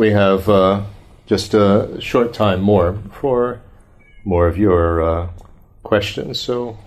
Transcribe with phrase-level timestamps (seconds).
[0.00, 0.82] we have uh,
[1.26, 3.60] just a short time more for
[4.24, 5.28] more of your uh,
[5.82, 6.40] questions.
[6.40, 6.78] So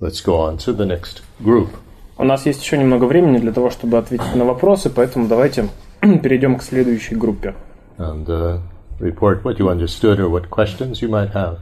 [0.00, 1.70] let's go on to the next group.
[2.16, 5.68] У нас есть еще немного времени для того, чтобы ответить на вопросы, поэтому давайте
[6.00, 7.54] перейдем к следующей группе.
[7.98, 8.60] And uh,
[9.00, 11.58] report what you understood or what questions you might have.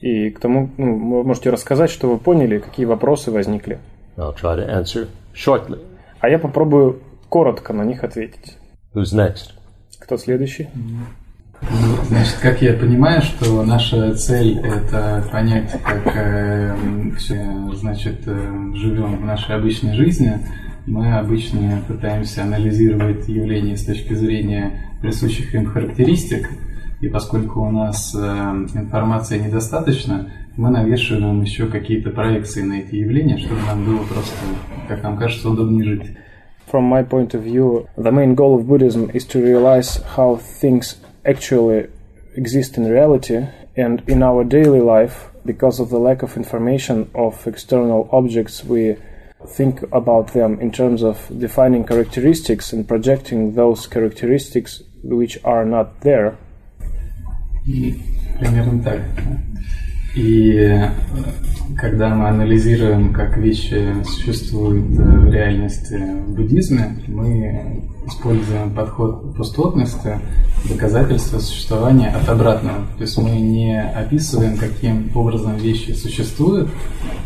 [0.00, 3.78] И к тому ну, вы можете рассказать, что вы поняли, какие вопросы возникли.
[4.18, 5.80] I'll try to answer shortly.
[6.20, 7.00] А я попробую
[7.30, 8.58] коротко на них ответить.
[8.94, 9.63] Who's next?
[10.04, 10.68] Кто следующий?
[12.08, 16.76] Значит, как я понимаю, что наша цель это понять, как э,
[17.72, 20.38] значит, э, живем в нашей обычной жизни.
[20.86, 26.50] Мы обычно пытаемся анализировать явления с точки зрения присущих им характеристик,
[27.00, 28.18] и поскольку у нас э,
[28.74, 34.36] информации недостаточно, мы навешиваем еще какие-то проекции на эти явления, чтобы нам было просто,
[34.86, 36.16] как нам кажется, удобнее жить.
[36.73, 40.97] From my point of view, the main goal of Buddhism is to realize how things
[41.25, 41.87] actually
[42.35, 45.29] exist in reality and in our daily life.
[45.45, 48.97] Because of the lack of information of external objects, we
[49.47, 56.01] think about them in terms of defining characteristics and projecting those characteristics which are not
[56.01, 56.37] there.
[57.65, 57.95] И
[58.39, 58.99] примерно так.
[60.14, 60.90] И э,
[61.76, 70.20] когда мы анализируем, как вещи существуют э, в реальности в буддизме, мы используем подход пустотности,
[70.68, 72.86] доказательства существования от обратного.
[72.96, 76.70] То есть мы не описываем, каким образом вещи существуют,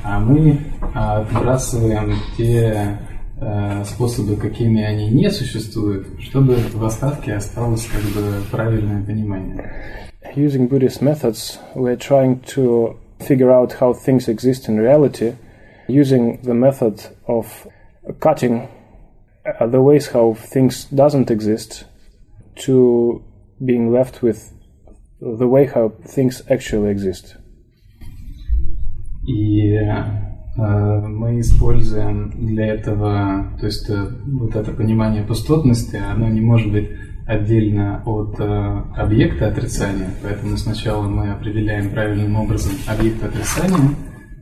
[0.02, 0.58] а мы
[0.95, 2.98] отбрасываем те
[3.36, 10.08] э, способы, какими они не существуют, чтобы в остатке осталось как бы правильное понимание.
[10.38, 15.36] Using Buddhist methods, we're trying to figure out how things exist in reality
[15.88, 17.67] using the method of
[18.19, 18.67] cutting
[19.45, 21.86] uh, the ways how things doesn't exist
[22.55, 23.23] to
[23.63, 24.53] being left with
[25.19, 27.38] the way how things actually exist.
[29.25, 36.42] И э, мы используем для этого, то есть э, вот это понимание пустотности, оно не
[36.42, 36.89] может быть
[37.28, 43.94] отдельно от э, объекта отрицания, поэтому сначала мы определяем правильным образом объект отрицания,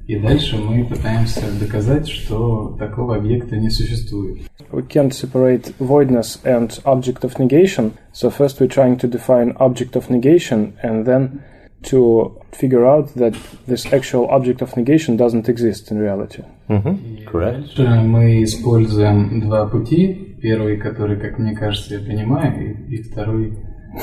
[0.06, 4.38] и дальше мы пытаемся доказать, что такого объекта не существует.
[4.70, 9.96] We can't separate voidness and object of negation, so first we're trying to define object
[9.96, 11.42] of negation and then
[11.90, 13.34] to figure out that
[13.66, 16.42] this actual object of negation doesn't exist in reality.
[16.68, 17.26] Mm-hmm.
[17.26, 17.76] Correct.
[17.76, 20.25] Дальше мы используем два пути.
[20.40, 23.58] Первый, который, как мне кажется, я понимаю, и, и второй,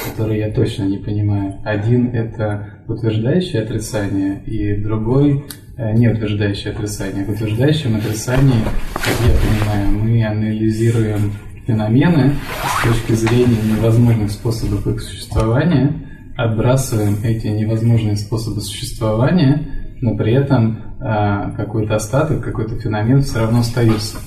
[0.09, 1.59] который я точно не понимаю.
[1.63, 5.45] Один– это утверждающее отрицание, и другой
[5.77, 7.23] э,– не утверждающее отрицание.
[7.23, 11.33] В утверждающем отрицании, как я понимаю, мы анализируем
[11.67, 12.33] феномены
[12.81, 15.93] с точки зрения невозможных способов их существования,
[16.35, 19.67] отбрасываем эти невозможные способы существования,
[20.01, 24.17] но при этом э, какой-то остаток, какой-то феномен все равно остается.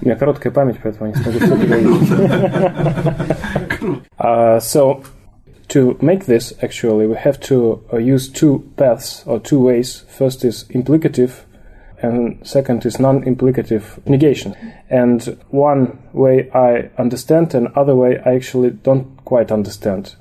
[0.00, 2.10] У меня короткая память, поэтому я не смогу все переводить.
[4.18, 5.02] uh, so,
[5.68, 10.04] to make this, actually, we have to uh, use two paths or two ways.
[10.08, 11.44] First is implicative,
[12.02, 14.54] and second is non-implicative negation.
[14.88, 20.16] And one way I understand, and other way I actually don't quite understand.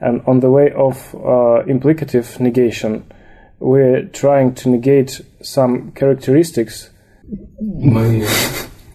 [0.00, 3.04] And on the way of uh, implicative negation,
[3.58, 6.90] we're trying to negate some characteristics.
[7.58, 8.24] Мы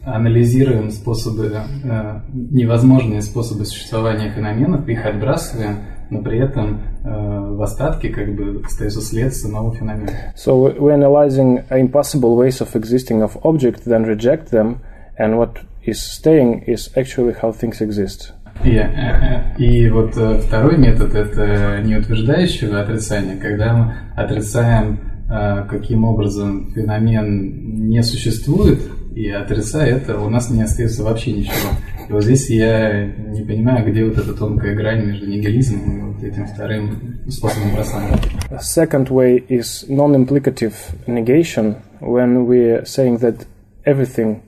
[0.06, 1.52] анализируем способы,
[1.84, 5.78] э, невозможные способы существования феноменов, их отбрасываем,
[6.10, 7.08] но при этом э,
[7.54, 10.10] в остатке как бы остается след самого феномена.
[10.36, 14.78] So we're analyzing impossible ways of existing of object, then reject them,
[15.18, 18.32] and what is staying is actually how things exist.
[18.64, 26.04] И, э, и вот э, второй метод– это неутверждающего отрицания, когда мы отрицаем, э, каким
[26.04, 28.80] образом феномен не существует,
[29.15, 31.71] и отрицая это, у нас не остается вообще ничего.
[32.07, 36.23] И вот здесь я не понимаю, где вот эта тонкая грань между нигилизмом и вот
[36.23, 38.17] этим вторым способом бросания.
[38.59, 40.73] Second way is non-implicative
[41.07, 43.45] negation, when we're saying that
[43.85, 44.41] everything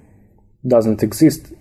[0.66, 1.54] doesn't exist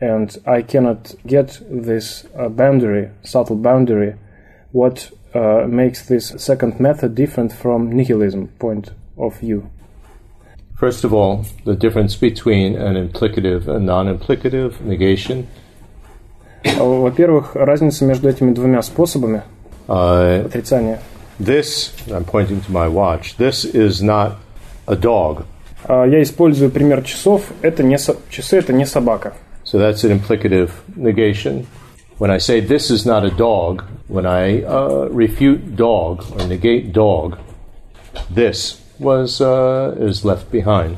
[0.00, 4.16] and I cannot get this uh, boundary, subtle boundary,
[4.72, 9.70] what uh, makes this second method different from nihilism point of view.
[10.78, 15.46] First of all, the difference between an implicative and non-implicative negation.
[16.64, 19.42] Во-первых, разница между этими двумя способами
[19.88, 21.00] Uh, отрицания.
[21.40, 24.36] this, I'm pointing to my watch, this is not
[24.86, 25.44] a dog.
[25.84, 27.50] А, Я использую пример часов.
[27.62, 29.34] Это не со- часы, это не собака.
[29.64, 31.66] So that's an implicative negation.
[32.18, 36.92] when I say this is not a dog, when I uh, refute dog or negate
[36.92, 37.36] dog,
[38.30, 40.96] this was uh, is left behind.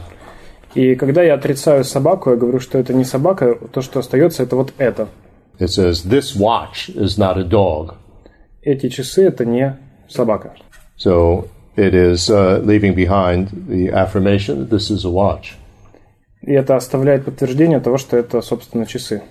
[0.75, 4.57] И когда я отрицаю собаку, я говорю, что это не собака, то, что остается, это
[4.57, 5.09] вот это.
[5.59, 7.95] It says this watch is not a dog.
[8.63, 9.77] Эти часы это не
[10.09, 10.55] собака.
[10.99, 15.55] So it is uh, leaving behind the affirmation that this is a watch,
[16.43, 19.23] И это оставляет подтверждение того, что это, собственно, часы.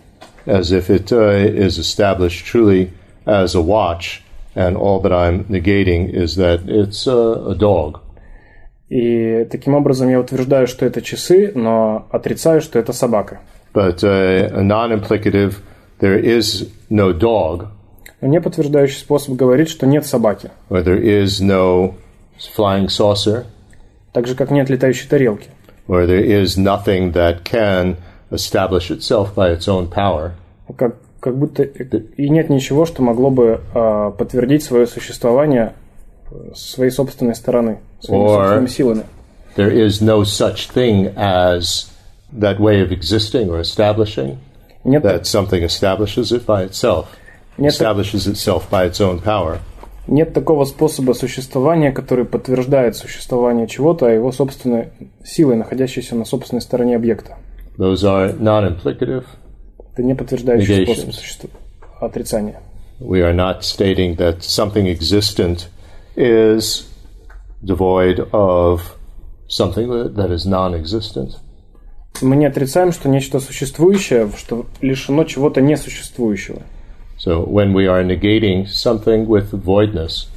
[0.46, 2.92] as if it uh, is established truly
[3.25, 4.22] as a watch,
[4.56, 8.00] and all that I'm negating is that it's uh, a dog.
[8.88, 13.40] И таким образом я утверждаю, что это часы, но отрицаю, что это собака.
[13.75, 15.56] But uh, a non-implicative,
[16.00, 17.67] there is no dog,
[18.20, 20.50] не подтверждающий способ говорит, что нет собаки.
[20.70, 21.94] or there is no
[22.56, 23.44] flying saucer,
[24.12, 25.49] Так же, как нет летающей тарелки.
[25.87, 27.96] or there is nothing that can
[28.31, 30.32] establish itself by its own power.
[30.76, 35.75] Как, как будто и нет ничего, что могло бы а, подтвердить свое существование
[36.31, 39.05] э, с своей собственной стороны, своими Or- собственными силами.
[39.57, 41.89] There is no such thing as
[42.33, 44.37] that way of existing or establishing,
[44.85, 47.07] Нет, that something establishes it by itself,
[47.57, 49.59] нет, establishes itself by its own power.
[50.07, 54.91] нет такого способа существования, который подтверждает существование чего-то, а его собственной
[55.25, 57.37] силой, находящейся на собственной стороне объекта.
[57.79, 59.25] Those are non-implicative.
[59.93, 60.95] Это не подтверждающий Negations.
[60.95, 61.61] способ существования.
[62.01, 62.61] Отрицания.
[63.01, 65.69] We are not stating that something existent
[66.18, 66.88] is
[67.62, 68.81] devoid of
[69.48, 71.38] something that- that is non-existent.
[72.22, 76.62] Мы не отрицаем, что нечто существующее, что лишено чего-то несуществующего.
[77.25, 80.28] So when we are negating something with voidness,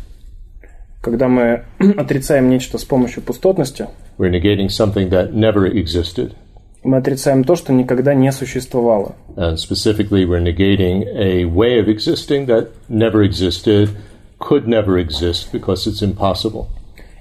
[1.02, 1.64] Когда мы
[1.96, 3.86] отрицаем нечто с помощью пустотности,
[4.18, 6.34] we're negating something that never existed.
[6.82, 9.14] мы отрицаем то, что никогда не существовало.
[9.36, 13.90] And specifically, we're negating a way of existing that never existed,
[14.41, 16.65] could never exist because it's impossible.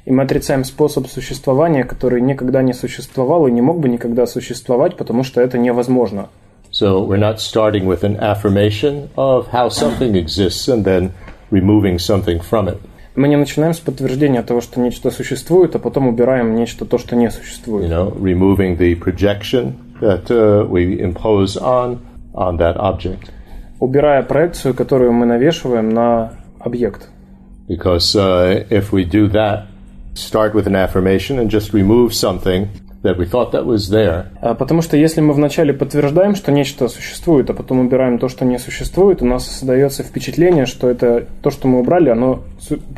[0.06, 4.96] И мы отрицаем способ существования, который никогда не существовал и не мог бы никогда существовать,
[4.96, 6.28] потому что это невозможно.
[6.72, 11.10] So we're not starting with an affirmation of how something exists and then
[11.50, 12.78] removing something from it.
[13.16, 17.16] Мы не начинаем с подтверждения того, что нечто существует, а потом убираем нечто то, что
[17.16, 17.90] не You существует.
[17.90, 21.98] know, removing the projection that uh, we impose on
[22.34, 23.30] on that object.
[23.80, 27.08] Убирая проекцию, которую мы навешиваем на объект.
[27.68, 29.66] Because uh, if we do that,
[30.14, 32.68] start with an affirmation and just remove something
[33.02, 36.88] that we thought that was there, А, Потому что если мы вначале подтверждаем, что нечто
[36.88, 41.50] существует, а потом убираем то, что не существует, у нас создается впечатление, что это то,
[41.50, 42.40] что мы убрали, оно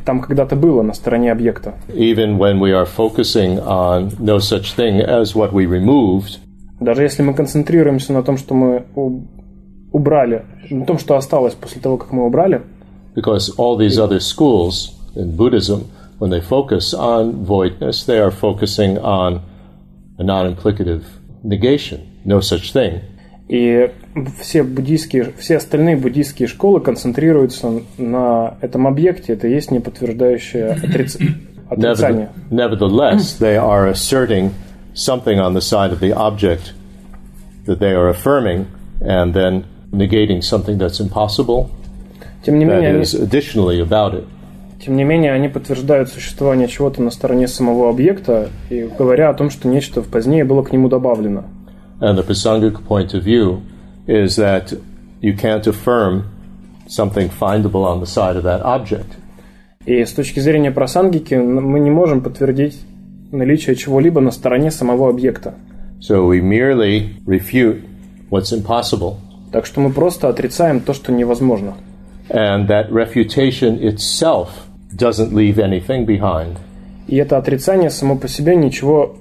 [0.05, 1.75] там когда-то было на стороне объекта.
[1.94, 6.38] even when we are focusing on no such thing as what we removed,
[6.81, 8.87] Даже если мы концентрируемся на том, что мы
[9.93, 12.62] убрали, на том, что осталось после того, как мы убрали,
[13.16, 18.98] because all these other schools in Buddhism, when they focus on voidness, they are focusing
[19.00, 19.42] on
[20.19, 21.04] a non-implicative
[21.44, 23.02] negation, no such thing.
[23.50, 23.90] и
[24.42, 31.18] все буддийские, все остальные буддийские школы концентрируются на этом объекте, это и есть неподтверждающее отриц-
[31.69, 32.30] отрицание.
[32.52, 34.52] Neverthe- nevertheless, they are asserting
[34.94, 36.74] something on the side of the object
[37.66, 38.66] that they are affirming,
[39.00, 41.69] and then negating something that's impossible
[42.44, 43.05] Тем не менее, они.
[44.84, 49.51] Тем не менее, они подтверждают существование чего-то на стороне самого объекта и говоря о том,
[49.51, 51.44] что нечто позднее было к нему добавлено.
[52.01, 53.61] And the Prasangic point of view
[54.08, 54.77] is that
[55.20, 56.25] you can't affirm
[56.89, 59.06] something findable on the side of that object.
[59.87, 62.81] И с точки зрения просангики мы не можем подтвердить
[63.31, 65.55] наличие чего-либо на стороне самого объекта.
[66.01, 67.82] So we merely refute
[68.31, 69.15] what's impossible,
[69.53, 71.75] Так что мы просто отрицаем то, что невозможно.
[72.30, 76.57] and that refutation itself doesn't leave anything behind.
[77.07, 79.16] И это отрицание само по себе ничего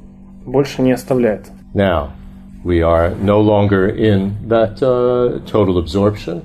[0.44, 1.46] больше не оставляет.
[1.74, 2.10] Now,
[2.64, 6.42] we are no longer in that uh, total absorption,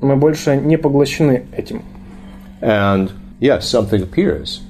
[0.00, 1.82] Мы больше не поглощены этим.
[2.60, 4.60] and yes, something appears,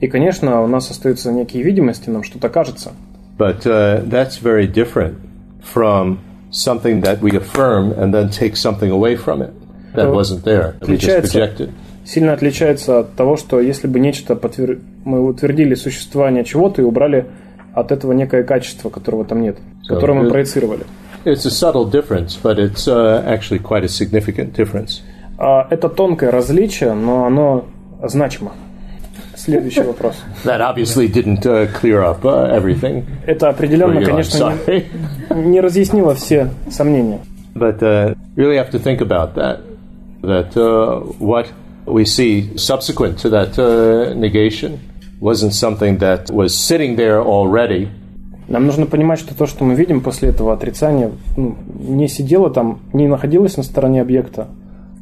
[0.00, 2.92] И, конечно, у нас остаются некие видимости, нам что-то кажется.
[3.38, 5.16] but uh, that's very different
[5.62, 6.18] from
[6.50, 9.52] something that we affirm and then take something away from it
[9.93, 11.69] That Ну, wasn't there, we just projected.
[12.05, 14.79] сильно отличается от того, что если бы нечто подтвер...
[15.05, 17.25] мы утвердили существование чего-то и убрали
[17.73, 20.85] от этого некое качество, которого там нет, которое мы э, проецировали.
[21.25, 25.01] It's a subtle difference, but it's uh, actually quite a significant difference.
[25.37, 27.65] А это тонкое различие, но оно
[28.03, 28.53] значимо.
[29.35, 30.15] Следующий вопрос.
[30.43, 33.05] That obviously didn't uh, clear up uh, everything.
[33.25, 37.19] Это определенно, конечно, не, не разъяснило все сомнения.
[37.55, 39.59] But uh, really have to think about that.
[40.22, 41.52] That uh, what
[41.86, 44.80] we see subsequent to that uh, negation
[45.20, 47.88] wasn't something that was sitting there already.
[48.48, 52.80] Нам нужно понимать, что то, что мы видим после этого отрицания, ну, не сидело там,
[52.92, 54.48] не находилось на стороне объекта.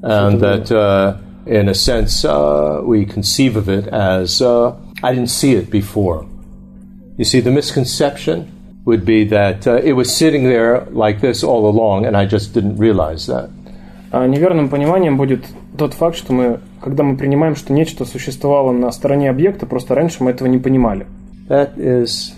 [0.02, 5.30] And that, uh, in a sense, uh, we conceive of it as uh, I didn't
[5.30, 6.24] see it before.
[7.18, 8.46] You see, the misconception
[8.84, 12.52] would be that uh, it was sitting there like this all along, and I just
[12.52, 13.50] didn't realize that.
[14.11, 15.45] А неверным пониманием будет
[15.77, 20.23] тот факт, что мы, когда мы принимаем, что нечто существовало на стороне объекта, просто раньше
[20.23, 21.05] мы этого не понимали.
[21.49, 22.33] That is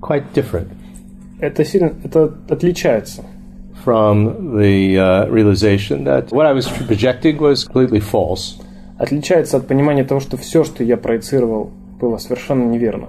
[0.00, 0.68] quite different
[1.40, 3.24] Это сильно, это отличается
[3.84, 8.60] from the uh, realization that what I was projecting was completely false.
[8.98, 13.08] отличается от понимания того, что все, что я проецировал, было совершенно неверно.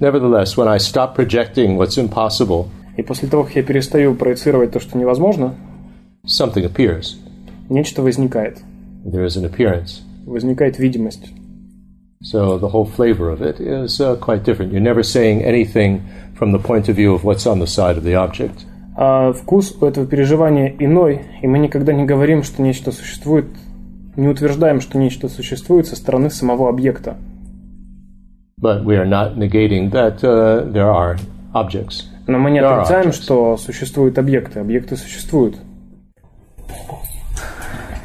[0.00, 2.66] Nevertheless, when I stop projecting what's impossible,
[2.96, 5.54] И после того, как я перестаю проецировать то, что невозможно,
[6.24, 7.16] something appears.
[7.70, 8.58] нечто возникает.
[9.04, 10.02] There is an appearance.
[10.26, 11.30] Возникает видимость.
[12.22, 14.72] So the whole flavor of it is uh, quite different.
[14.72, 16.02] You're never saying anything
[16.34, 18.66] from the point of view of what's on the side of the object.
[18.94, 23.46] А вкус у этого переживания иной, и мы никогда не говорим, что нечто существует,
[24.16, 27.16] не утверждаем, что нечто существует со стороны самого объекта.
[28.60, 31.18] But we are not negating that uh, there are
[31.54, 32.04] objects.
[32.26, 34.60] Но мы не There отрицаем, что существуют объекты.
[34.60, 35.56] Объекты существуют.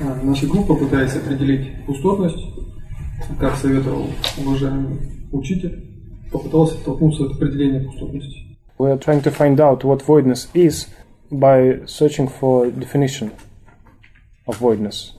[0.02, 2.44] А, Наша группа, пытаясь определить пустотность,
[3.40, 5.00] как советовал уважаемый
[5.32, 5.84] учитель,
[6.32, 8.42] попыталась оттолкнуться от определения пустотности.
[8.78, 10.88] We are trying to find out what voidness is
[11.32, 13.32] by searching for definition
[14.48, 15.14] of voidness.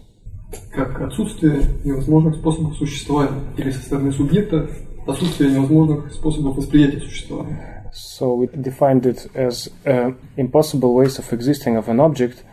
[0.73, 4.69] Как отсутствие невозможных способов существования или со стороны субъекта
[5.07, 7.91] отсутствие невозможных способов восприятия существования.
[7.93, 12.45] So we defined it as uh, impossible ways of existing of an object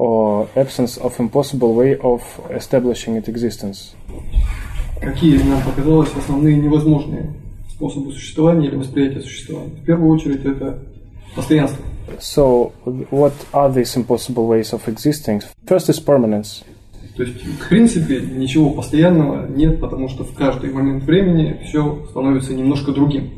[0.00, 3.94] or absence of impossible way of establishing its existence.
[4.98, 7.34] Какие нам показалось основные невозможные
[7.68, 9.74] способы существования или восприятия существования?
[9.82, 10.78] В первую очередь это
[11.36, 11.84] постоянство.
[12.18, 12.72] So
[13.10, 15.42] what are these impossible ways of existing?
[15.66, 16.64] First is permanence.
[17.16, 22.54] То есть, в принципе, ничего постоянного нет, потому что в каждый момент времени все становится
[22.54, 23.30] немножко другим.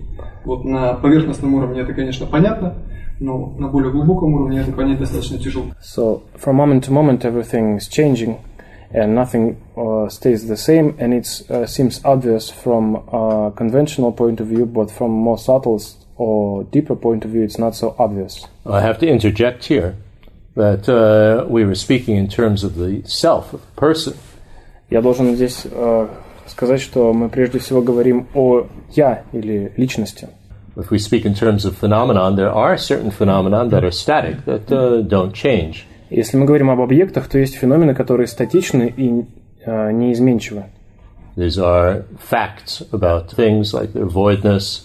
[0.45, 2.77] Вот на поверхностном уровне это, конечно, понятно,
[3.20, 5.66] но на более глубоком уровне это понять достаточно тяжело.
[5.82, 8.38] So from moment to moment, everything is changing,
[8.94, 10.96] and nothing uh, stays the same.
[11.00, 15.82] And it uh, seems obvious from a conventional point of view, but from more subtle
[16.18, 18.46] or deeper point of view, it's not so obvious.
[18.66, 19.96] I have to interject here
[20.56, 24.14] that uh, we were speaking in terms of the self, of the person.
[24.90, 26.08] Я должен здесь э,
[26.48, 30.30] сказать, что мы прежде всего говорим о я или личности.
[30.76, 34.72] If we speak in terms of phenomenon, there are certain phenomena that are static, that
[34.72, 35.86] uh, don't change.
[36.10, 39.26] Если мы говорим об объектах, то есть феномены, которые статичны и
[39.66, 40.66] э, неизменчивы.
[41.36, 44.84] These are facts about things like their voidness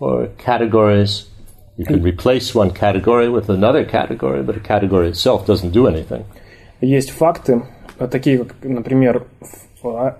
[0.00, 1.26] or categories.
[1.76, 6.24] You can replace one category with another category, but a category itself doesn't do anything.
[6.80, 7.62] Есть факты,
[7.98, 9.67] э, такие как, например, ф- а,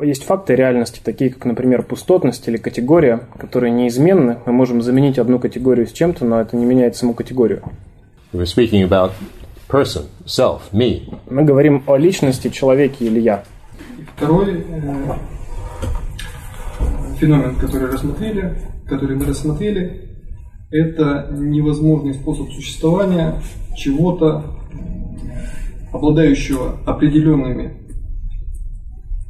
[0.01, 4.37] есть факты реальности, такие как, например, пустотность или категория, которые неизменны.
[4.45, 7.63] Мы можем заменить одну категорию с чем-то, но это не меняет саму категорию.
[8.31, 9.11] We're speaking about
[9.67, 11.13] person, self, me.
[11.29, 13.43] Мы говорим о личности, человеке или я.
[13.97, 15.13] И второй э,
[17.19, 18.55] феномен, который рассмотрели,
[18.87, 20.09] который мы рассмотрели,
[20.71, 23.41] это невозможный способ существования
[23.75, 24.45] чего-то,
[25.91, 27.78] обладающего определенными,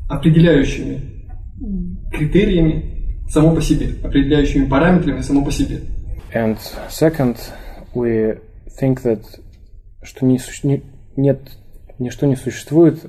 [0.09, 0.99] определяющими
[2.11, 5.81] критериями само по себе, определяющими параметрами само по себе.
[6.33, 6.57] And
[6.89, 7.37] second,
[7.93, 8.39] we
[8.81, 9.23] think that
[10.03, 10.83] что не, не-
[11.17, 11.39] нет,
[11.99, 12.99] ничто не существует,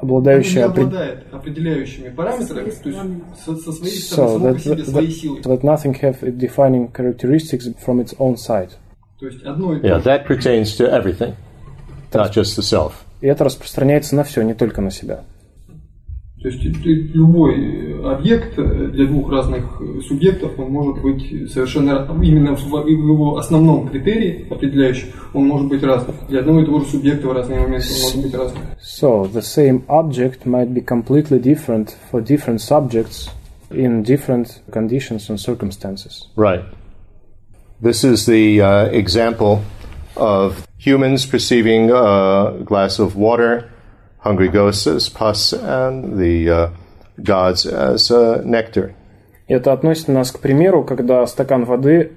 [0.00, 3.00] обладающее не обладает определяющими параметрами, то есть
[3.44, 5.40] со, со своей So стороны, само that, по себе, that, своей силой.
[5.42, 8.70] that nothing have defining characteristics from its own side.
[9.18, 11.34] То есть одно и то Yeah, that pertains to everything,
[12.12, 12.92] not just the self.
[13.20, 15.24] И это распространяется на все, не только на себя.
[16.42, 22.08] То есть и- и любой объект для двух разных субъектов, он может быть совершенно раз-
[22.22, 26.16] именно в в его основном критерии определяющем, он может быть разным.
[26.28, 28.62] Для одного и того же субъекта в разные моменты он может быть разным.
[29.00, 33.28] So the same object might be completely different for different subjects
[33.70, 36.26] in different conditions and circumstances.
[36.36, 36.62] Right.
[37.82, 39.58] This is the uh, example
[40.16, 43.64] of humans perceiving a glass of water,
[44.22, 46.70] hungry ghosts as pus, and the uh,
[47.22, 48.94] gods as uh, nectar.
[49.48, 52.12] Это относит нас к примеру, когда стакан воды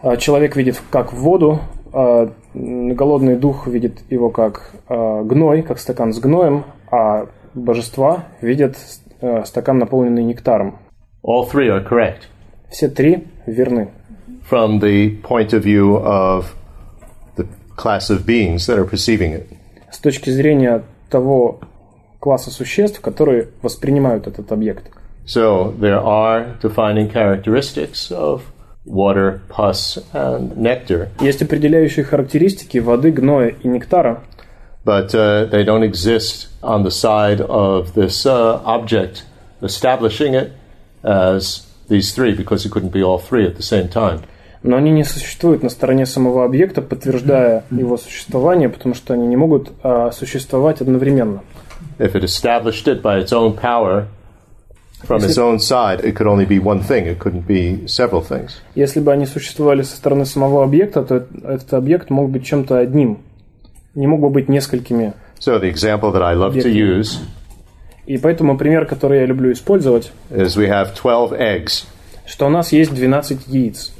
[0.00, 1.60] а, человек видит как воду,
[1.92, 8.76] а голодный дух видит его как а, гной, как стакан с гноем, а божества видят
[9.44, 10.78] стакан, наполненный нектаром.
[11.24, 12.28] All three are correct
[12.70, 13.88] Все три верны.
[14.48, 16.54] from the point of view of
[17.36, 19.46] the class of beings that are perceiving it.
[19.90, 21.60] С точки зрения того
[22.20, 24.90] класса существ, которые воспринимают этот объект.
[25.26, 28.42] So there are defining characteristics of
[28.84, 34.22] water, pus, and nectar, Есть определяющие характеристики воды, гноя и нектара,
[34.84, 39.24] but uh, they don't exist on the side of this uh, object
[39.60, 40.52] establishing it
[41.02, 44.22] as these three because it couldn't be all three at the same time.
[44.66, 49.36] Но они не существуют на стороне самого объекта, подтверждая его существование, потому что они не
[49.36, 51.42] могут а, существовать одновременно.
[51.98, 54.06] If it established it by its own power
[55.06, 58.50] from its own side, it could only be one thing, it couldn't be several things.
[58.74, 62.78] Если бы они существовали со стороны самого объекта, то эт- этот объект мог быть чем-то
[62.78, 63.18] одним,
[63.94, 65.14] не мог бы быть несколькими.
[65.38, 67.18] So the example that I love to use
[68.06, 71.84] И поэтому пример, который я люблю использовать, is we have 12 eggs.
[72.26, 73.92] что у нас есть 12 яиц.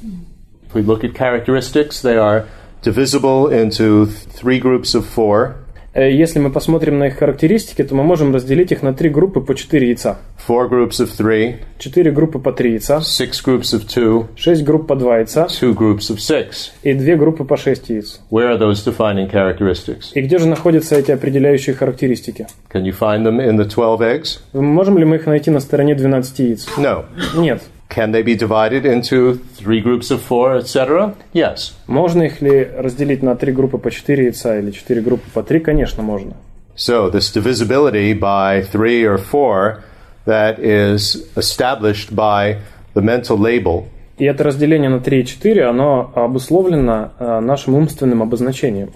[0.76, 2.44] We look at characteristics, they are
[2.82, 5.54] divisible into th- three groups of four.
[5.94, 9.40] Э, Если мы посмотрим на их характеристики, то мы можем разделить их на три группы
[9.40, 10.18] по 4 яйца.
[10.46, 14.86] four groups of three, 4 группы по 3 яйца, six groups of two, 6 групп
[14.86, 16.72] по 2 яйца two groups of six.
[16.82, 18.20] и 2 группы по 6 яиц.
[18.30, 20.12] Where are those defining characteristics?
[20.12, 22.46] И где же находятся эти определяющие характеристики?
[22.70, 24.40] Can you find them in the 12 eggs?
[24.52, 26.68] Можем ли мы их найти на стороне 12 яиц?
[26.76, 27.06] No.
[27.34, 27.62] Нет.
[27.88, 31.14] Can they be divided into three groups of four, etc.?
[31.32, 31.72] Yes.
[31.86, 35.60] Можно их ли разделить на 3 группы по 4 яйца или 4 группы по 3?
[35.60, 36.34] Конечно, можно.
[36.76, 39.82] So this divisibility by three or four
[40.26, 42.58] that is established by
[42.94, 43.84] the mental label
[44.18, 48.90] И это разделение на 3 и 4, оно обусловлено э, нашим умственным обозначением.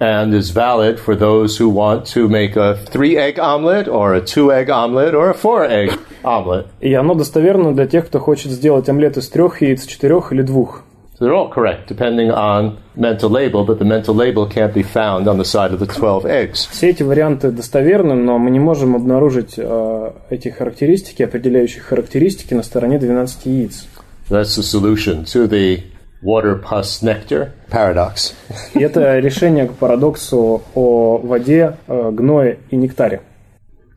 [0.00, 4.20] and is valid for those who want to make a three egg omelet or a
[4.20, 6.66] two egg omelet or a four egg omelet.
[6.80, 10.82] И оно достоверно для тех, кто хочет сделать омлет из трех яиц, четырех или двух.
[11.18, 15.26] So they're all correct depending on mental label, but the mental label can't be found
[15.26, 16.68] on the side of the 12 eggs.
[16.70, 22.62] Все эти варианты достоверны, но мы не можем обнаружить э, эти характеристики, определяющие характеристики на
[22.62, 23.86] стороне 12 яиц.
[24.28, 25.84] That's the solution to the
[26.21, 28.33] water pus nectar paradox.
[28.73, 33.21] Это решение к парадоксу о воде, э, гное и нектаре.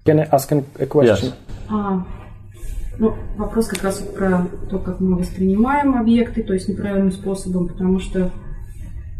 [0.05, 1.33] Can I ask a question?
[1.33, 1.35] Yes.
[1.69, 2.05] А,
[2.99, 7.99] ну, вопрос как раз про то, как мы воспринимаем объекты, то есть неправильным способом, потому
[7.99, 8.31] что,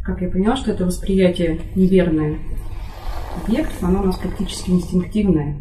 [0.05, 2.39] как я поняла, что это восприятие неверное
[3.43, 5.57] объектов, оно у нас практически инстинктивное.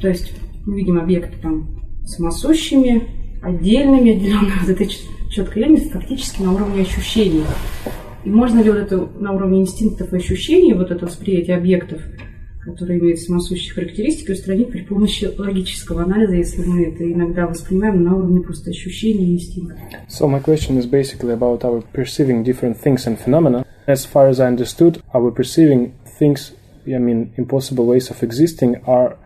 [0.00, 0.34] То есть
[0.66, 1.68] мы видим объекты там
[2.04, 3.08] самосущими,
[3.42, 4.88] отдельными, отделенными от этой
[5.30, 7.44] четкой линии, фактически на уровне ощущений.
[8.24, 12.02] И можно ли вот это на уровне инстинктов и ощущений, вот это восприятие объектов,
[12.64, 18.16] которые имеют самосущие характеристики, устранить при помощи логического анализа, если мы это иногда воспринимаем на
[18.16, 19.78] уровне просто ощущений и инстинктов.
[20.08, 23.64] So my question is basically about our perceiving different things and phenomena.
[23.86, 26.52] As far as I understood, our perceiving things,
[26.86, 29.16] I mean, impossible ways of existing are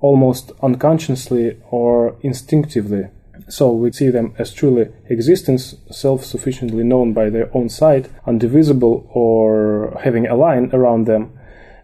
[0.00, 3.08] almost unconsciously or instinctively.
[3.50, 9.98] So we see them as truly existence, self-sufficiently known by their own side, undivisible or
[10.04, 11.32] having a line around them,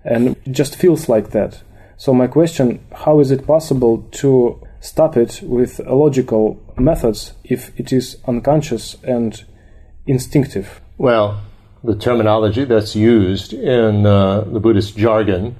[0.04, 1.62] and just feels like that.
[1.96, 7.92] So my question, how is it possible to stop it with logical methods if it
[7.92, 9.42] is unconscious and
[10.06, 10.80] instinctive?
[10.98, 11.42] Well,
[11.82, 15.56] the terminology that's used in uh, the Buddhist jargon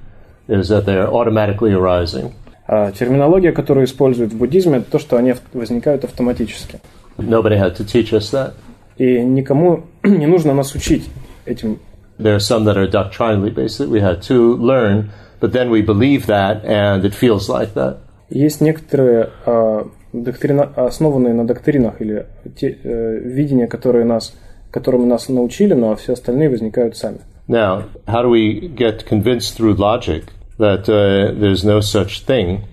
[0.47, 2.33] is that they're automatically arising.
[2.67, 6.79] А терминология, которую используют в буддизме, это то, что они возникают автоматически.
[7.17, 8.53] Nobody had to teach us that.
[8.97, 11.09] И никому не нужно нас учить
[11.45, 11.79] этим.
[12.19, 15.81] There are some that are doctrinally based that we had to learn, but then we
[15.81, 17.97] believe that and it feels like that.
[18.29, 22.25] Есть некоторые а, доктрина, основанные на доктринах или
[22.59, 24.33] те э, видения, которые нас,
[24.71, 27.19] которыми нас научили, но все остальные возникают сами.
[27.47, 30.23] Now, how do we get convinced through logic
[30.58, 32.64] that uh, there's no such thing?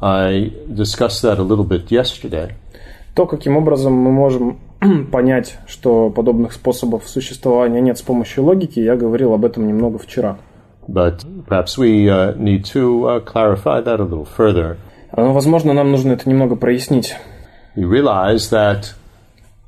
[0.00, 2.54] I discussed that a little bit yesterday.
[3.14, 4.58] То, каким образом мы можем
[5.12, 10.38] понять, что подобных способов существования нет с помощью логики, я говорил об этом немного вчера.
[10.86, 14.76] But perhaps we uh, need to uh, clarify that a little further.
[15.16, 17.14] Но, возможно, нам нужно это немного прояснить.
[17.76, 18.94] You realize that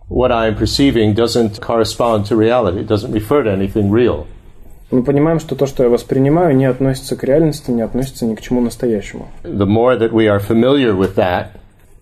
[0.09, 4.27] what I'm perceiving doesn't correspond to reality, it doesn't refer to anything real.
[4.92, 8.42] Мы понимаем, что то, что я воспринимаю, не относится к реальности, не относится ни к
[8.42, 9.30] чему настоящему.
[9.44, 11.48] The more that we are familiar with that,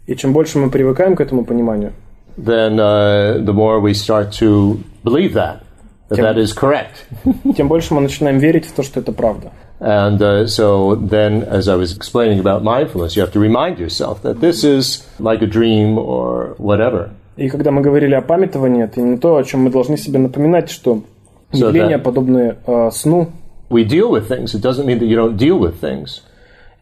[0.08, 1.94] И чем больше мы привыкаем к этому пониманию,
[2.36, 5.60] then uh, the more we start to believe that,
[6.10, 7.06] that Tim- that is correct.
[7.56, 9.52] тем больше мы начинаем верить в то, что это правда.
[9.80, 14.24] And uh, so then, as I was explaining about mindfulness, you have to remind yourself
[14.24, 17.12] that this is like a dream or whatever.
[17.38, 20.72] И когда мы говорили о памятовании, это именно то, о чем мы должны себе напоминать,
[20.72, 21.04] что
[21.52, 23.32] явления, подобные э, сну,
[23.70, 24.56] We deal with things.
[24.56, 26.22] It doesn't mean that you don't deal with things.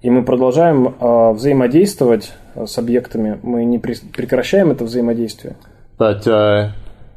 [0.01, 5.55] и мы продолжаем э, взаимодействовать э, с объектами, мы не при- прекращаем это взаимодействие.
[5.97, 6.71] But uh,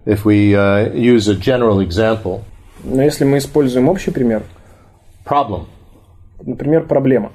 [0.07, 2.41] if we uh, use a general example,
[2.83, 4.43] Но если мы используем общий пример,
[5.25, 5.67] problem.
[6.43, 7.31] например, проблема.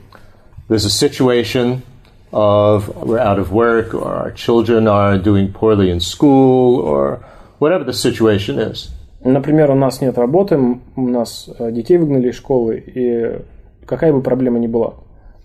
[0.67, 1.83] There's a situation
[2.31, 7.19] of we're out of work or our children are doing poorly in school or
[7.59, 8.89] whatever the situation is.
[9.25, 10.55] Например, у нас нет работы,
[10.95, 13.39] у нас э, детей выгнали из школы, и
[13.87, 14.93] какая бы проблема ни была.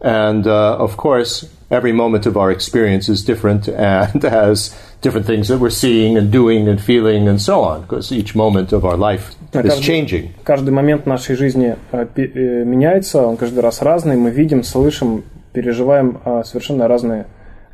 [0.03, 5.49] And uh, of course, every moment of our experience is different and has different things
[5.49, 8.99] that we're seeing and doing and feeling and so on, because each moment of our
[8.99, 10.29] life А is каждый- changing.
[10.45, 16.19] Каждый момент нашей жизни э, э, меняется, он каждый раз разный, мы видим, слышим, переживаем
[16.23, 17.25] э, совершенно разные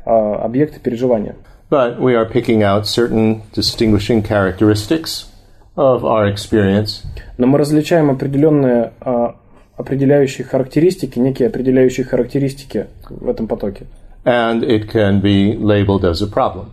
[0.05, 1.35] э, объекты переживания.
[1.69, 5.25] But we are picking out certain distinguishing characteristics
[5.77, 7.03] of our experience
[7.37, 9.27] Но мы различаем определенные э,
[9.77, 13.85] определяющие характеристики, некие определяющие характеристики в этом потоке.
[14.25, 16.65] and it can be labeled as a problem.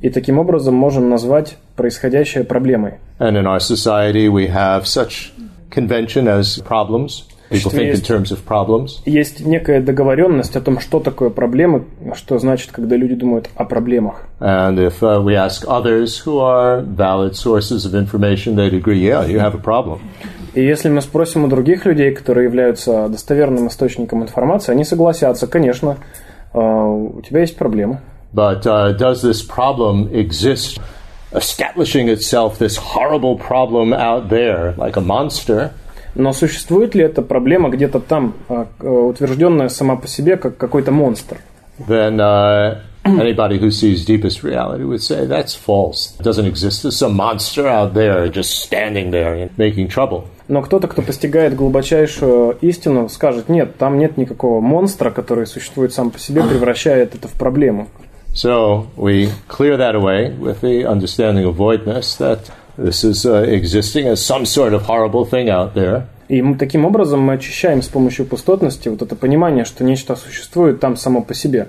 [0.00, 2.94] И таким образом можем назвать происходящее проблемой.
[3.18, 5.32] And in our society, we have such
[5.70, 7.24] convention as problems.
[7.50, 9.02] People Что think in есть- terms of problems.
[9.04, 14.22] Есть некая договоренность о том, что такое проблемы, что значит, когда люди думают о проблемах.
[14.40, 19.26] And if uh, we ask others who are valid sources of information, they'd agree, yeah,
[19.26, 20.00] you have a problem.
[20.54, 25.96] И если мы спросим у других людей, которые являются достоверным источником информации, они согласятся, конечно,
[26.54, 28.00] э, у тебя есть проблемы.
[28.34, 30.78] But uh, does this problem exist,
[31.32, 35.72] establishing itself, this horrible problem out there, like a monster?
[36.14, 40.92] Но существует ли эта проблема где-то там, э, э, утвержденная сама по себе, как какой-то
[40.92, 41.38] монстр?
[41.78, 46.14] Then uh, anybody who sees deepest reality would say that's false.
[46.20, 46.82] It doesn't exist.
[46.82, 50.24] There's some monster out there just standing there and making trouble.
[50.48, 56.10] Но кто-то, кто постигает глубочайшую истину, скажет, нет, там нет никакого монстра, который существует сам
[56.10, 57.88] по себе, превращает это в проблему.
[58.34, 64.06] So we clear that away with the understanding of voidness that this is uh, existing
[64.08, 66.04] as some sort of horrible thing out there.
[66.28, 70.80] И мы, таким образом мы очищаем с помощью пустотности вот это понимание, что нечто существует
[70.80, 71.68] там само по себе.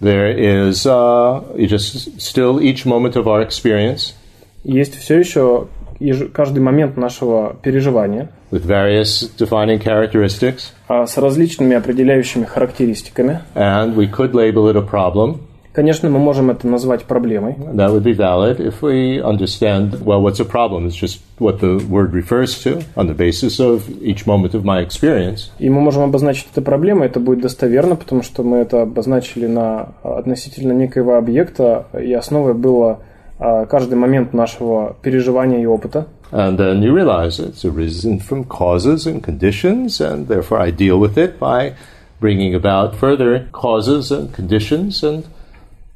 [0.00, 4.14] There is uh, you just still each moment of our experience
[4.62, 5.66] Есть все еще
[5.98, 13.40] еж- каждый момент нашего переживания with various defining characteristics, а, с различными определяющими характеристиками.
[13.56, 15.40] and we could label it a problem.
[15.78, 17.54] Конечно, мы можем это назвать проблемой.
[17.72, 20.88] That would be valid if we understand well what's a problem.
[20.88, 24.84] It's just what the word refers to on the basis of each moment of my
[24.84, 25.52] experience.
[25.60, 29.90] И мы можем обозначить это проблемой, это будет достоверно, потому что мы это обозначили на
[30.02, 32.98] относительно некоего объекта, и основой было
[33.38, 36.08] а, каждый момент нашего переживания и опыта.
[36.32, 41.16] And then you realize it's arisen from causes and conditions, and therefore I deal with
[41.16, 41.74] it by
[42.18, 45.24] bringing about further causes and conditions, and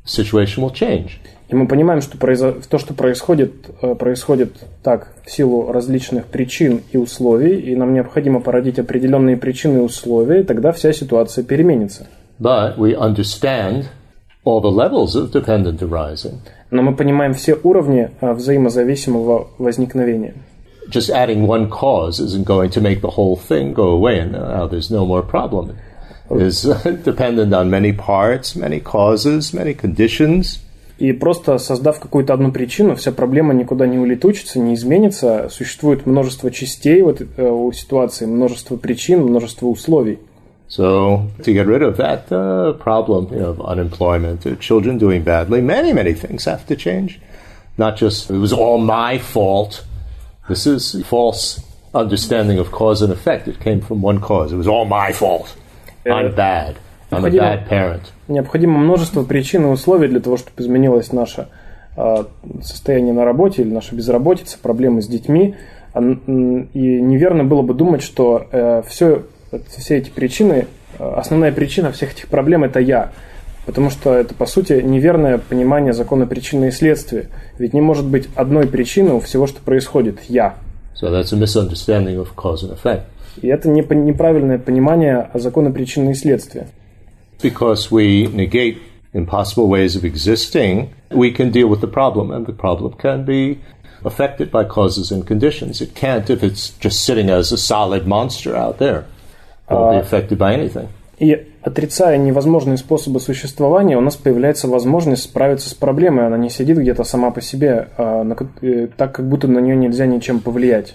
[0.07, 1.11] situation will change.
[1.49, 6.81] И мы понимаем, что произо- то, что происходит, э, происходит так в силу различных причин
[6.93, 12.07] и условий, и нам необходимо породить определенные причины и условия, и тогда вся ситуация переменится.
[12.41, 13.85] But we understand
[14.45, 16.39] all the levels of dependent arising.
[16.71, 20.35] Но мы понимаем все уровни э, взаимозависимого возникновения.
[20.91, 24.69] Just adding one cause isn't going to make the whole thing go away, and now
[24.69, 25.73] there's no more problem.
[26.32, 26.64] It is
[27.04, 30.60] dependent on many parts, many causes, many conditions.
[30.98, 35.48] И просто создав какую-то одну причину, вся проблема никуда не улетучится, не изменится.
[35.50, 40.20] Существует множество частей вот, э, у ситуации, множество причин, множество условий.
[40.70, 45.24] So to get rid of that uh, problem you know, of unemployment, uh, children doing
[45.24, 47.22] badly, many, many things have to change.
[47.78, 49.86] Not just it was all my fault.
[50.50, 51.62] This is false
[51.94, 53.48] understanding of cause and effect.
[53.48, 54.52] It came from one cause.
[54.52, 55.56] It was all my fault.
[56.05, 56.77] I'm bad.
[57.11, 58.03] I'm a bad parent.
[58.29, 61.49] Необходимо множество причин и условий для того, чтобы изменилось наше
[61.97, 62.25] э,
[62.63, 65.55] состояние на работе или наша безработица, проблемы с детьми.
[65.93, 68.47] А, И неверно было бы думать, что
[68.89, 69.25] все,
[69.77, 70.67] все эти причины,
[70.99, 73.13] э, основная причина всех этих проблем– это я.
[73.67, 77.29] Потому что это, по сути, неверное понимание закона причины и следствия.
[77.59, 80.55] Ведь не может быть одной причины у всего, что происходит– я.
[81.01, 83.03] So that's a misunderstanding of cause and effect.
[83.41, 86.69] И это не- неправильное понимание закона причины и следствия.
[87.41, 88.79] Because we negate
[89.15, 93.59] impossible ways of existing, we can deal with the problem, and the problem can be
[94.05, 95.81] affected by causes and conditions.
[95.81, 99.05] It can't if it's just sitting as a solid monster out there.
[99.69, 100.89] won't be affected by anything.
[101.19, 106.27] И отрицая невозможные способы существования, у нас появляется возможность справиться с проблемой.
[106.27, 108.27] Она не сидит где-то сама по себе, а
[108.63, 110.95] э, так как будто на нее нельзя ничем повлиять.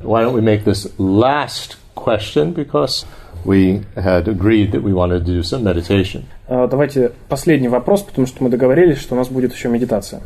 [0.00, 3.06] Why don't we make this last question because
[3.44, 6.24] we had agreed that we wanted to do some meditation.
[6.48, 10.20] А, давайте последний вопрос, потому что мы договорились, что у нас будет еще медитация.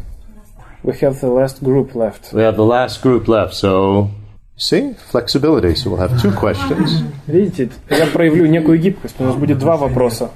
[0.82, 2.32] We have the last group left.
[2.32, 4.08] We have the last group left, so
[4.56, 5.74] see flexibility.
[5.74, 7.02] So we'll have two questions.
[7.26, 9.16] Видите, я проявлю некую гибкость.
[9.18, 10.30] У нас будет два вопроса.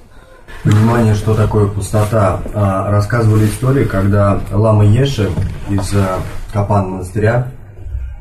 [0.63, 2.41] Понимание, что такое пустота.
[2.55, 5.31] А, Рассказывали историю, когда Лама Еши
[5.69, 6.07] из э,
[6.53, 7.49] Капан монастыря,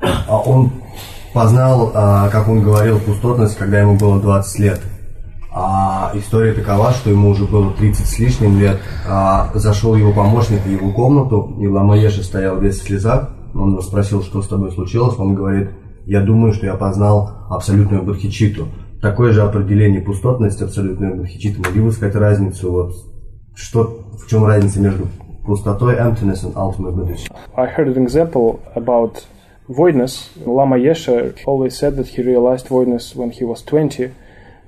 [0.01, 0.71] а он
[1.33, 4.81] познал, а, как он говорил, пустотность, когда ему было 20 лет.
[5.51, 8.79] А история такова, что ему уже было 30 с лишним лет.
[9.07, 13.29] А зашел его помощник в его комнату, и Лама Еши стоял весь в слезах.
[13.53, 15.17] Он его спросил, что с тобой случилось.
[15.19, 15.71] Он говорит,
[16.05, 18.67] я думаю, что я познал абсолютную бодхичиту.
[19.01, 21.61] Такое же определение пустотности, абсолютной бодхичиты.
[21.61, 22.93] Могли бы сказать разницу, вот,
[23.53, 25.07] что, в чем разница между
[25.45, 27.35] пустотой, emptiness and ultimate bodhicitta?
[27.55, 29.23] I heard an example about
[29.69, 30.29] voidness.
[30.45, 34.13] Lama Yeshe always said that he realized voidness when he was 20,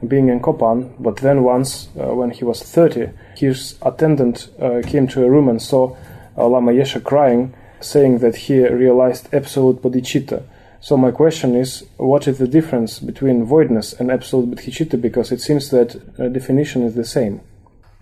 [0.07, 5.07] being in Kopan, but then once, uh, when he was 30, his attendant uh, came
[5.07, 5.95] to a room and saw
[6.37, 10.43] uh, Lama Yeshe crying, saying that he realized absolute bodhicitta.
[10.81, 15.01] So my question is, what is the difference between voidness and absolute bodhicitta?
[15.01, 17.41] Because it seems that uh, definition is the same.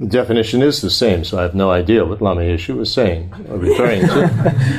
[0.10, 3.58] Definition is the same, so I have no idea what Lama Yeshu was saying or
[3.58, 4.30] referring to,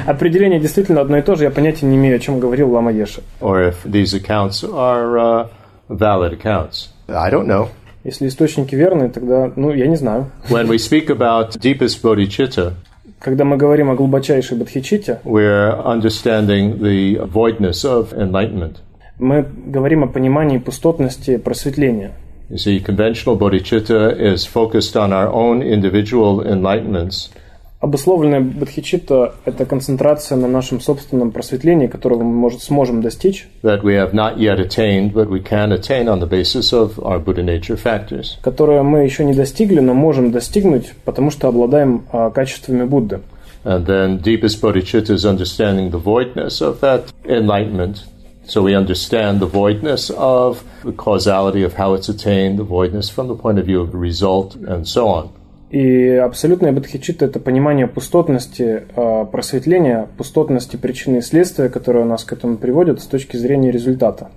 [0.06, 3.22] Определение действительно одно и то же, я понятия не имею, о чем говорил Лама Еши.
[3.40, 5.48] or if these accounts are uh,
[5.88, 6.88] valid accounts.
[7.08, 7.68] I don't know.
[8.04, 10.30] Если источники верные, тогда, ну, я не знаю.
[10.50, 12.74] When we speak about deepest bodhicitta,
[13.18, 18.76] Когда мы говорим о глубочайшей бодхичите, we're understanding the voidness of enlightenment.
[19.18, 22.12] мы говорим о понимании пустотности просветления.
[22.49, 27.29] You see, conventional bodhicitta is focused on our own individual enlightenments,
[27.79, 33.93] Обусловленная бодхичитта – это концентрация на нашем собственном просветлении, которого мы может, сможем достичь, that we
[33.93, 37.77] have not yet attained, but we can attain on the basis of our Buddha nature
[37.81, 38.37] factors.
[38.41, 43.21] которое мы еще не достигли, но можем достигнуть, потому что обладаем а, качествами Будды.
[43.63, 48.03] And then deepest bodhicitta is understanding the voidness of that enlightenment.
[48.47, 53.27] So we understand the voidness of the causality of how it's attained, the voidness from
[53.27, 55.29] the point of view of the result, and so on.
[55.69, 62.33] И абсолютная бодхичитта – это понимание пустотности а, просветления, пустотности причины и следствия, которые нас к
[62.33, 64.31] этому приводят с точки зрения результата.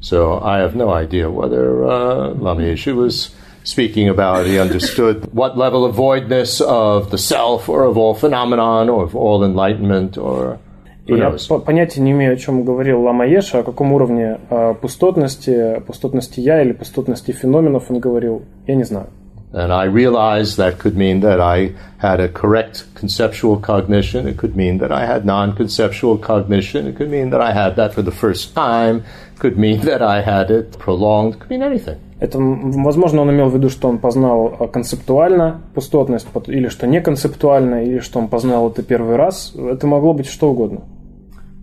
[0.00, 5.58] So I have no idea whether uh, Lama Yeshu was speaking about, he understood what
[5.58, 10.58] level of voidness of the self or of all phenomenon or of all enlightenment or
[11.07, 14.73] И who я понятия не имею, о чем говорил Лама Еша, о каком уровне а,
[14.73, 19.07] пустотности, пустотности я или пустотности феноменов он говорил, я не знаю.
[19.52, 24.26] And I realized that could mean that I had a correct conceptual cognition.
[24.28, 26.86] It could mean that I had non conceptual cognition.
[26.86, 28.96] It could mean that I had that for the first time.
[29.34, 31.34] It could mean that I had it prolonged.
[31.36, 31.96] It could mean anything.
[32.20, 36.68] Это, м, возможно, он имел в виду, что он познал а, концептуально пустотность, пот- или
[36.68, 39.54] что не концептуально, или что он познал это первый раз.
[39.54, 40.80] Это могло быть что угодно.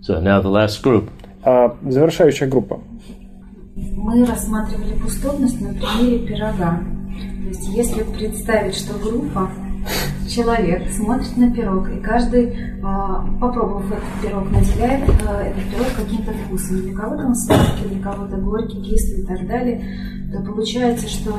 [0.07, 1.09] So now the last group.
[1.43, 2.79] А завершающая группа.
[3.75, 6.79] Мы рассматривали пустотность на примере пирога.
[7.48, 9.50] То есть если представить, что группа,
[10.28, 16.32] человек смотрит на пирог, и каждый, а, попробовав этот пирог, наделяет а, этот пирог каким-то
[16.32, 16.82] вкусом.
[16.82, 19.82] Для кого-то он сладкий, для кого-то горький, кислый и так далее.
[20.30, 21.38] То получается, что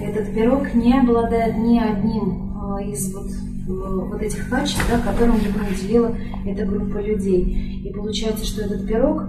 [0.00, 3.26] этот пирог не обладает ни одним а, из вот,
[3.66, 6.14] вот этих качеств, да, которым его наделила
[6.46, 7.82] эта группа людей.
[7.84, 9.24] И получается, что этот пирог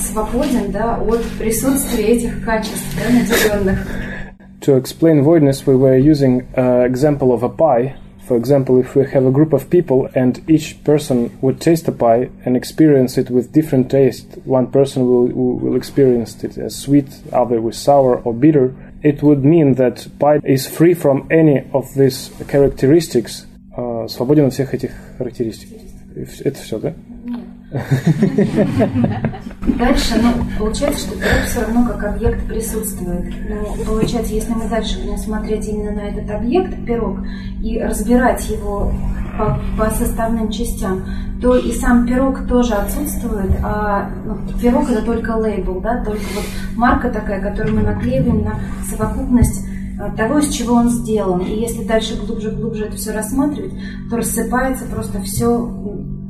[0.00, 3.86] свободен да, от присутствия этих качеств, да, наделенных.
[4.65, 7.95] To explain voidness, we were using an example of a pie.
[8.27, 11.91] For example, if we have a group of people and each person would taste a
[11.91, 15.27] pie and experience it with different taste, one person will,
[15.63, 20.39] will experience it as sweet, other with sour or bitter, it would mean that pie
[20.45, 25.69] is free from any of these characteristics, uh, свободен от всех этих характеристик.
[26.15, 26.93] И вс- Это все, да?
[29.78, 33.34] Дальше, ну, получается, что пирог все равно как объект присутствует.
[33.48, 37.18] Но получается, если мы дальше будем смотреть именно на этот объект, пирог,
[37.62, 38.92] и разбирать его
[39.36, 41.04] по, по составным частям,
[41.42, 46.44] то и сам пирог тоже отсутствует, а ну, пирог это только лейбл, да, только вот
[46.76, 48.54] марка такая, которую мы наклеиваем на
[48.88, 49.65] совокупность
[50.17, 51.41] того, из чего он сделан.
[51.41, 53.73] И если дальше глубже-глубже это все рассматривать,
[54.09, 55.69] то рассыпается просто все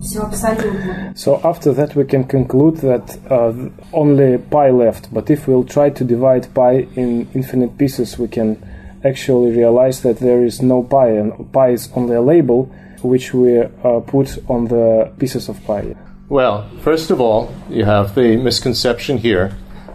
[0.02, 1.14] все абсолютно.
[1.16, 5.90] So after that we can conclude that uh, only pi left, but if we'll try
[5.92, 8.58] to divide pi in infinite pieces, we can
[9.04, 12.70] actually realize that there is no pi, and pi is only a label
[13.04, 15.96] which we uh, put on the pieces of pi.
[16.30, 19.52] Well, first of all, you have the misconception here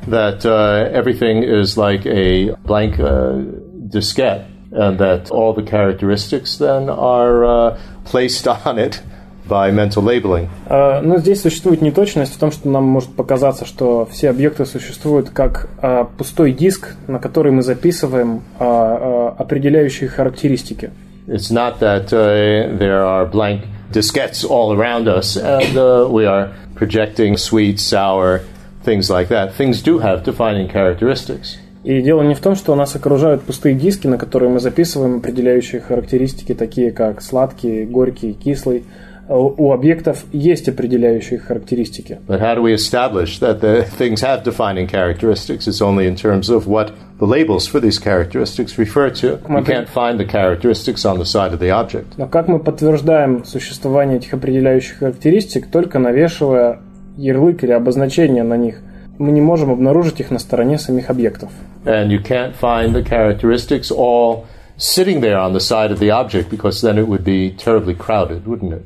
[0.06, 3.42] that uh, everything is like a blank uh,
[3.88, 9.02] diskette and that all the characteristics then are uh, placed on it
[9.48, 10.48] by mental labeling.
[10.68, 15.30] Uh, но здесь существует неточность в том, что нам может показаться, что все объекты существуют
[15.30, 20.90] как uh, пустой диск, на который мы записываем uh, определяющие характеристики.
[21.28, 25.74] It's not that there are blank diskettes all around us and
[26.12, 28.42] we are projecting sweet, sour,
[28.83, 29.53] things like that.
[29.55, 31.57] Things do have defining characteristics.
[31.83, 35.81] И дело не в том, что нас окружают пустые диски, на которые мы записываем определяющие
[35.81, 38.83] характеристики, такие как сладкий, горький, кислый.
[39.27, 42.19] У объектов есть определяющие характеристики.
[42.27, 45.67] But how do we establish that the things have defining characteristics?
[45.67, 49.39] It's only in terms of what the labels for these characteristics refer to.
[49.47, 52.17] You can't find the characteristics on the side of the object.
[52.17, 56.81] Но как мы подтверждаем существование этих определяющих характеристик, только навешивая
[57.17, 58.81] ярлык или обозначение на них,
[59.17, 61.49] мы не можем обнаружить их на стороне самих объектов.
[61.85, 64.45] And you can't find the characteristics all
[64.77, 68.45] sitting there on the side of the object because then it would be terribly crowded,
[68.45, 68.83] wouldn't it?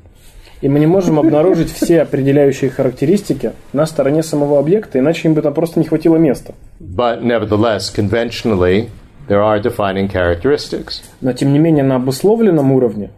[0.62, 5.42] И мы не можем обнаружить все определяющие характеристики на стороне самого объекта, иначе им бы
[5.42, 6.54] там просто не хватило места.
[6.80, 8.90] But nevertheless, conventionally,
[9.28, 11.02] there are defining characteristics.
[11.22, 13.12] Но тем не менее на обусловленном уровне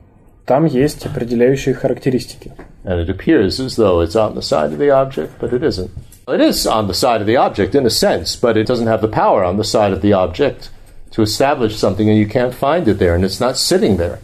[0.46, 2.52] там есть определяющие характеристики.
[2.88, 5.92] And it appears as though it's on the side of the object, but it isn't.
[6.26, 9.02] It is on the side of the object in a sense, but it doesn't have
[9.02, 10.70] the power on the side of the object
[11.12, 14.20] to establish something, and you can't find it there, and it's not sitting there.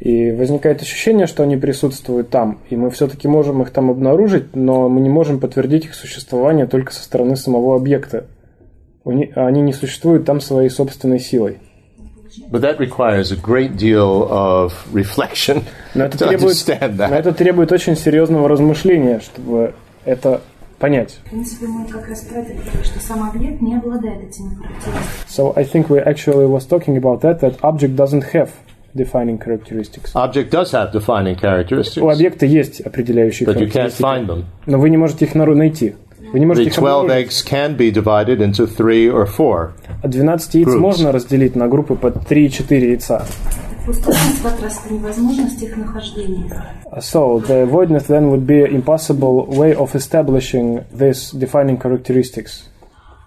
[0.00, 4.88] И возникает ощущение, что они присутствуют там, и мы все-таки можем их там обнаружить, но
[4.88, 8.24] мы не можем подтвердить их существование только со стороны самого объекта.
[9.04, 11.58] Они не существуют там своей собственной силой.
[12.50, 16.56] But that requires a great deal of reflection но это, требует,
[16.98, 20.40] но это требует очень серьезного размышления, чтобы это
[20.78, 21.18] понять.
[21.24, 25.02] В принципе, мы как раз про это говорили, что сам объект не обладает этими характеристиками.
[25.28, 28.50] So I think we actually was talking about that, that object doesn't have
[28.94, 30.12] defining characteristics.
[30.14, 31.98] Object does have defining characteristics.
[32.02, 34.02] У объекта есть определяющие but характеристики.
[34.02, 34.44] You can't find them.
[34.66, 35.94] Но вы не можете их найти.
[36.31, 39.73] Вы не можете the 12 eggs can be divided into three or four.
[40.03, 40.79] 12 яиц groups.
[40.79, 43.25] можно разделить на группы по 3-4 яйца.
[46.99, 52.69] So the voidness then would be an impossible way of establishing these defining characteristics.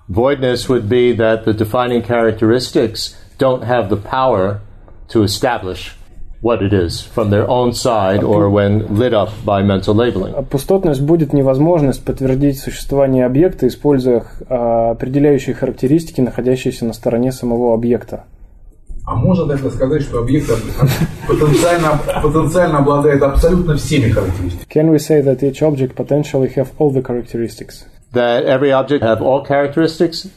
[0.08, 4.60] Voidness would be that the defining characteristics don't have the power
[5.08, 5.96] to establish
[6.41, 10.33] what it is from their own side or when lit up by mental labeling.
[10.49, 18.23] Пустотность будет невозможность подтвердить существование объекта, используя определяющие характеристики, находящиеся на стороне самого объекта.
[19.05, 20.49] А можно тогда сказать, что объект
[21.27, 24.67] потенциально, потенциально обладает абсолютно всеми характеристиками?
[24.69, 27.85] Can we say that each object potentially have all the characteristics?
[28.13, 30.27] That every object have all characteristics?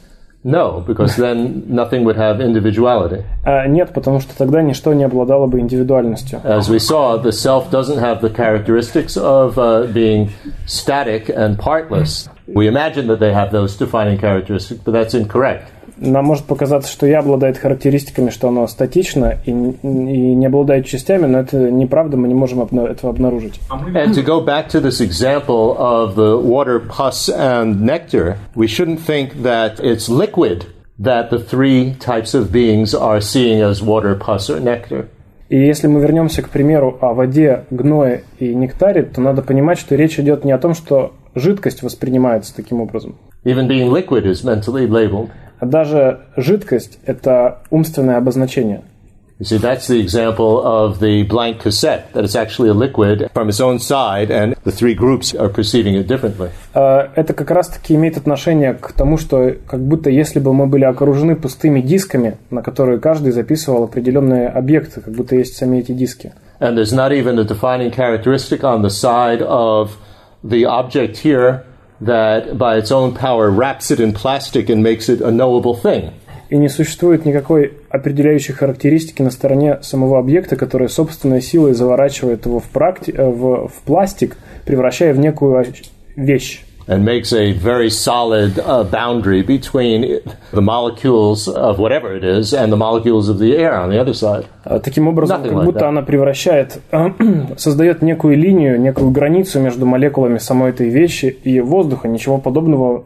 [0.44, 3.24] No, because then nothing would have individuality.
[3.44, 6.40] Uh, нет, потому что тогда ничто не обладало бы индивидуальностью.
[6.44, 10.30] As we saw, the self doesn't have the characteristics of uh, being
[10.64, 12.28] static and partless.
[12.46, 15.70] We imagine that they have those defining characteristics, but that's incorrect.
[16.03, 21.25] Нам может показаться, что я обладает характеристиками, что оно статично и, и не обладает частями,
[21.25, 23.59] но это неправда, мы не можем обна- этого обнаружить.
[23.69, 28.99] And to go back to this example of the water, pus, and nectar, we shouldn't
[28.99, 30.65] think that it's liquid
[30.99, 35.07] that the three types of beings are seeing as water, pus, or nectar.
[35.49, 39.95] И если мы вернемся к примеру о воде, гное и нектаре, то надо понимать, что
[39.95, 43.17] речь идет не о том, что жидкость воспринимается таким образом.
[43.43, 45.29] Even being liquid is mentally labeled.
[45.65, 48.81] Даже жидкость– это умственное обозначение.
[49.39, 53.49] You see, that's the example of the blank cassette, that it's actually a liquid from
[53.49, 56.51] its own side, and the three groups are perceiving it differently.
[56.73, 61.35] Это как раз-таки имеет отношение к тому, что как будто если бы мы были окружены
[61.35, 66.31] пустыми дисками, на которые каждый записывал определенные объекты, как будто есть сами эти диски.
[66.59, 69.97] And there's not even a defining characteristic on the side of
[70.43, 71.63] the object here
[72.05, 76.11] that by its own power wraps it in plastic and makes it a knowable thing.
[76.49, 82.59] И не существует никакой определяющей характеристики на стороне самого объекта, которая собственной силой заворачивает его
[82.59, 85.65] в, практи- в, в пластик, превращая в некую
[86.15, 86.63] вещь.
[86.88, 90.20] and makes a very solid uh, boundary between
[90.52, 94.14] the molecules of whatever it is and the molecules of the air on the other
[94.14, 94.46] side.
[94.64, 95.88] А, Таким образом, Nothing как like будто that.
[95.88, 96.80] она превращает,
[97.58, 102.08] создает некую линию, некую границу между молекулами самой этой вещи и воздуха.
[102.08, 103.04] Ничего подобного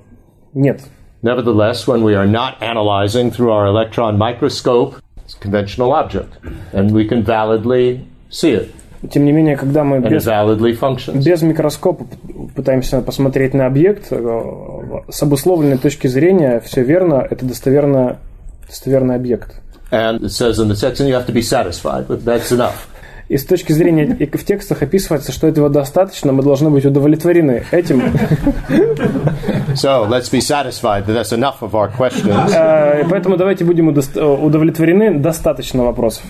[0.54, 0.80] нет.
[1.22, 6.32] Nevertheless, when we are not analyzing through our electron microscope, it's a conventional object,
[6.72, 8.74] and we can validly see it,
[9.11, 12.05] Тем не менее, когда мы без, без микроскопа
[12.55, 14.43] пытаемся посмотреть на объект, э,
[15.09, 18.17] с обусловленной точки зрения, все верно, это достоверно,
[18.67, 19.61] достоверный объект.
[19.91, 22.87] And it says in the text, and you have to be satisfied with that's enough.
[23.29, 27.65] И с точки зрения, и в текстах описывается, что этого достаточно, мы должны быть удовлетворены
[27.71, 28.01] этим.
[29.75, 32.53] So let's be satisfied that that's enough of our questions.
[32.55, 36.23] Э, Поэтому давайте будем удовлетворены, достаточно вопросов.